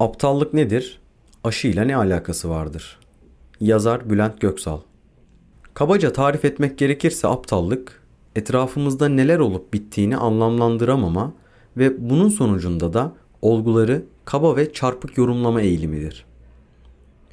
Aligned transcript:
Aptallık 0.00 0.54
nedir? 0.54 1.00
Aşıyla 1.44 1.84
ne 1.84 1.96
alakası 1.96 2.50
vardır? 2.50 2.98
Yazar 3.60 4.10
Bülent 4.10 4.40
Göksal 4.40 4.80
Kabaca 5.74 6.12
tarif 6.12 6.44
etmek 6.44 6.78
gerekirse 6.78 7.28
aptallık, 7.28 8.02
etrafımızda 8.36 9.08
neler 9.08 9.38
olup 9.38 9.72
bittiğini 9.72 10.16
anlamlandıramama 10.16 11.32
ve 11.76 12.10
bunun 12.10 12.28
sonucunda 12.28 12.92
da 12.92 13.12
olguları 13.42 14.04
kaba 14.24 14.56
ve 14.56 14.72
çarpık 14.72 15.18
yorumlama 15.18 15.60
eğilimidir. 15.60 16.24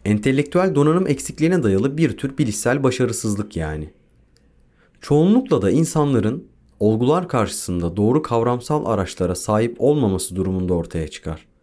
Entelektüel 0.06 0.76
donanım 0.76 1.08
eksikliğine 1.08 1.64
dayalı 1.64 1.98
bir 1.98 2.18
tür 2.18 2.38
bilişsel 2.38 2.84
başarısızlık 2.84 3.58
yani. 3.58 3.90
Çoğunlukla 5.02 5.62
da 5.62 5.72
insanların 5.72 6.48
olgular 6.80 7.28
karşısında 7.28 7.98
doğru 7.98 8.22
kavramsal 8.22 8.86
araçlara 8.86 9.36
sahip 9.36 9.76
olmaması 9.80 10.36
durumunda 10.36 10.74
ortaya 10.74 11.08
çıkar. 11.08 11.55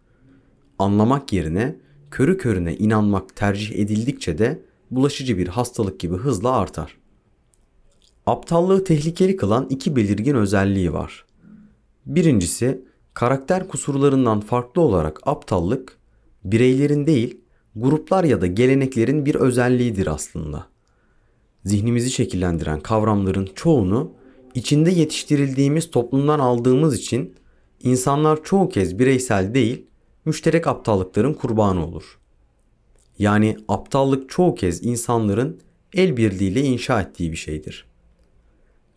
Anlamak 0.79 1.33
yerine 1.33 1.75
körü 2.11 2.37
körüne 2.37 2.75
inanmak 2.75 3.35
tercih 3.35 3.79
edildikçe 3.79 4.37
de 4.37 4.61
bulaşıcı 4.91 5.37
bir 5.37 5.47
hastalık 5.47 5.99
gibi 5.99 6.15
hızla 6.15 6.51
artar. 6.51 6.97
Aptallığı 8.25 8.83
tehlikeli 8.83 9.35
kılan 9.35 9.67
iki 9.69 9.95
belirgin 9.95 10.35
özelliği 10.35 10.93
var. 10.93 11.25
Birincisi, 12.05 12.81
karakter 13.13 13.67
kusurlarından 13.67 14.39
farklı 14.39 14.81
olarak 14.81 15.19
aptallık, 15.25 15.97
bireylerin 16.43 17.07
değil, 17.07 17.37
gruplar 17.75 18.23
ya 18.23 18.41
da 18.41 18.47
geleneklerin 18.47 19.25
bir 19.25 19.35
özelliğidir 19.35 20.07
aslında. 20.07 20.67
Zihnimizi 21.65 22.11
şekillendiren 22.11 22.79
kavramların 22.79 23.49
çoğunu 23.55 24.11
içinde 24.55 24.91
yetiştirildiğimiz 24.91 25.91
toplumdan 25.91 26.39
aldığımız 26.39 26.95
için 26.95 27.35
insanlar 27.83 28.43
çoğu 28.43 28.69
kez 28.69 28.99
bireysel 28.99 29.53
değil, 29.53 29.85
müşterek 30.25 30.67
aptallıkların 30.67 31.33
kurbanı 31.33 31.85
olur. 31.85 32.19
Yani 33.19 33.57
aptallık 33.67 34.29
çoğu 34.29 34.55
kez 34.55 34.85
insanların 34.85 35.61
el 35.93 36.17
birliğiyle 36.17 36.61
inşa 36.61 37.01
ettiği 37.01 37.31
bir 37.31 37.37
şeydir. 37.37 37.85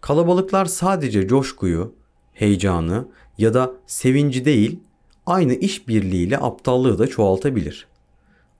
Kalabalıklar 0.00 0.65
sadece 0.65 1.28
coşkuyu, 1.28 1.95
heyecanı 2.33 3.09
ya 3.39 3.55
da 3.55 3.73
sevinci 3.87 4.45
değil, 4.45 4.81
aynı 5.27 5.55
iş 5.55 5.89
birliğiyle 5.89 6.39
aptallığı 6.39 6.98
da 6.98 7.06
çoğaltabilir. 7.06 7.87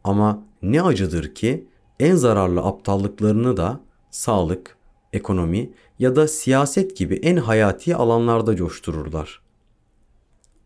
Ama 0.05 0.43
ne 0.63 0.83
acıdır 0.83 1.35
ki 1.35 1.67
en 2.01 2.15
zararlı 2.15 2.61
aptallıklarını 2.61 3.57
da 3.57 3.81
sağlık, 4.11 4.77
ekonomi 5.13 5.71
ya 5.99 6.17
da 6.17 6.29
siyaset 6.29 6.97
gibi 6.97 7.15
en 7.15 7.37
hayati 7.37 7.97
alanlarda 7.97 8.57
coştururlar. 8.57 9.46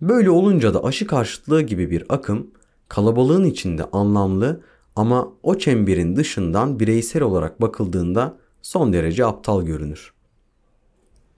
Böyle 0.03 0.31
olunca 0.31 0.75
da 0.75 0.85
aşı 0.85 1.07
karşıtlığı 1.07 1.63
gibi 1.63 1.91
bir 1.91 2.05
akım 2.09 2.51
kalabalığın 2.89 3.45
içinde 3.45 3.85
anlamlı 3.85 4.61
ama 4.97 5.33
o 5.43 5.59
çemberin 5.59 6.17
dışından 6.17 6.81
bireysel 6.81 7.23
olarak 7.23 7.61
bakıldığında 7.61 8.37
son 8.63 8.93
derece 8.93 9.27
aptal 9.27 9.63
görünür. 9.63 10.13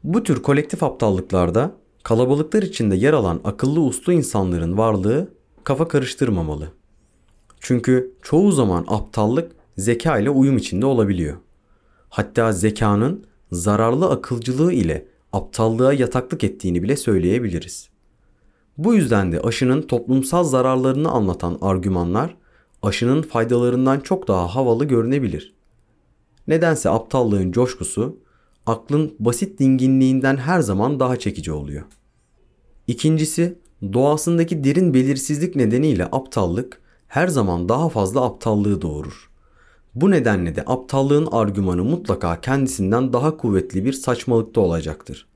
Bu 0.05 0.23
tür 0.23 0.43
kolektif 0.43 0.83
aptallıklarda 0.83 1.73
kalabalıklar 2.03 2.63
içinde 2.63 2.97
yer 2.97 3.13
alan 3.13 3.41
akıllı 3.45 3.81
uslu 3.81 4.13
insanların 4.13 4.79
varlığı 4.79 5.29
kafa 5.65 5.89
karıştırmamalı. 5.89 6.69
Çünkü 7.61 8.15
çoğu 8.23 8.53
zaman 8.53 8.85
aptallık 8.89 9.53
zeka 9.77 10.19
ile 10.19 10.31
uyum 10.31 10.57
içinde 10.57 10.87
olabiliyor. 10.87 11.37
Hatta 12.09 12.53
zekanın 12.53 13.25
zararlı 13.53 14.11
akılcılığı 14.11 14.73
ile 14.73 15.07
aptallığa 15.33 15.93
yataklık 15.93 16.45
ettiğini 16.45 16.83
bile 16.83 16.97
söyleyebiliriz. 16.97 17.92
Bu 18.79 18.95
yüzden 18.95 19.33
de 19.33 19.41
aşının 19.41 19.83
toplumsal 19.83 20.45
zararlarını 20.45 21.11
anlatan 21.11 21.59
argümanlar 21.61 22.37
aşının 22.83 23.23
faydalarından 23.23 24.01
çok 24.01 24.29
daha 24.29 24.55
havalı 24.55 24.85
görünebilir. 24.85 25.55
Nedense 26.49 26.91
aptallığın 26.91 27.53
coşkusu 27.53 28.17
aklın 28.67 29.15
basit 29.19 29.59
dinginliğinden 29.59 30.37
her 30.37 30.61
zaman 30.61 31.01
daha 31.01 31.17
çekici 31.17 31.53
oluyor. 31.53 31.83
İkincisi, 32.87 33.59
doğasındaki 33.93 34.65
derin 34.65 34.95
belirsizlik 34.95 35.57
nedeniyle 35.57 36.09
aptallık 36.13 36.81
her 37.09 37.29
zaman 37.29 37.69
daha 37.69 37.89
fazla 37.89 38.25
aptallığı 38.25 38.83
doğurur. 38.83 39.31
Bu 39.95 40.11
nedenle 40.11 40.57
de 40.57 40.63
aptallığın 40.67 41.29
argümanı 41.33 41.85
mutlaka 41.85 42.41
kendisinden 42.41 43.13
daha 43.13 43.37
kuvvetli 43.37 43.85
bir 43.85 43.93
saçmalıkta 43.93 44.61
olacaktır. 44.61 45.32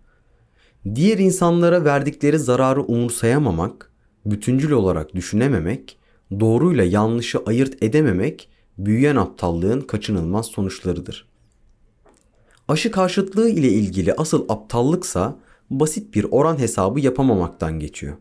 Diğer 0.94 1.18
insanlara 1.18 1.84
verdikleri 1.84 2.38
zararı 2.38 2.82
umursayamamak, 2.82 3.90
bütüncül 4.26 4.70
olarak 4.70 5.14
düşünememek, 5.14 5.98
doğruyla 6.40 6.84
yanlışı 6.84 7.38
ayırt 7.46 7.82
edememek 7.82 8.48
büyüyen 8.78 9.16
aptallığın 9.16 9.80
kaçınılmaz 9.80 10.46
sonuçlarıdır. 10.46 11.28
Aşı 12.68 12.90
karşıtlığı 12.90 13.48
ile 13.48 13.68
ilgili 13.68 14.14
asıl 14.14 14.44
aptallıksa 14.48 15.36
basit 15.70 16.14
bir 16.14 16.26
oran 16.30 16.58
hesabı 16.58 17.00
yapamamaktan 17.00 17.78
geçiyor. 17.80 18.16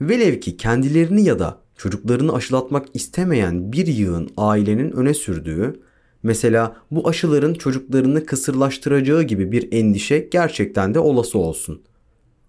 Velev 0.00 0.40
ki 0.40 0.56
kendilerini 0.56 1.24
ya 1.24 1.38
da 1.38 1.58
çocuklarını 1.76 2.34
aşılatmak 2.34 2.86
istemeyen 2.94 3.72
bir 3.72 3.86
yığın 3.86 4.30
ailenin 4.36 4.90
öne 4.90 5.14
sürdüğü, 5.14 5.80
mesela 6.22 6.76
bu 6.90 7.08
aşıların 7.08 7.54
çocuklarını 7.54 8.26
kısırlaştıracağı 8.26 9.22
gibi 9.22 9.52
bir 9.52 9.72
endişe 9.72 10.18
gerçekten 10.18 10.94
de 10.94 10.98
olası 10.98 11.38
olsun. 11.38 11.82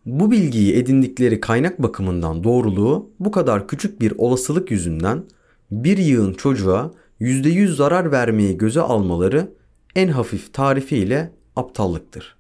Bu 0.06 0.32
bilgiyi 0.32 0.76
edindikleri 0.76 1.40
kaynak 1.40 1.84
bakımından 1.84 2.44
doğruluğu 2.44 3.10
bu 3.20 3.32
kadar 3.32 3.68
küçük 3.68 4.02
bir 4.02 4.14
olasılık 4.18 4.72
yüzünden 4.72 5.24
bir 5.72 5.98
yığın 5.98 6.34
çocuğa 6.34 6.92
%100 7.22 7.76
zarar 7.76 8.12
vermeyi 8.12 8.58
göze 8.58 8.82
almaları 8.82 9.52
en 9.96 10.08
hafif 10.08 10.54
tarifiyle 10.54 11.32
aptallıktır. 11.56 12.36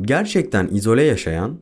Gerçekten 0.00 0.68
izole 0.68 1.02
yaşayan, 1.02 1.58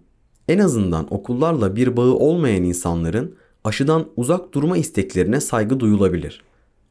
en 0.49 0.59
azından 0.59 1.15
okullarla 1.15 1.77
bir 1.77 1.97
bağı 1.97 2.15
olmayan 2.15 2.63
insanların 2.63 3.35
aşıdan 3.65 4.09
uzak 4.17 4.55
durma 4.55 4.77
isteklerine 4.77 5.41
saygı 5.41 5.81
duyulabilir. 5.81 6.43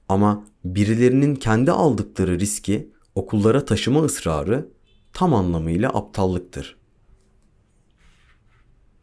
Ama 0.10 0.46
birilerinin 0.64 1.36
kendi 1.36 1.72
aldıkları 1.72 2.40
riski 2.40 2.92
okullara 3.16 3.66
taşıma 3.66 4.04
ısrarı 4.04 4.70
tam 5.14 5.34
anlamıyla 5.34 5.90
aptallıktır. 5.90 6.78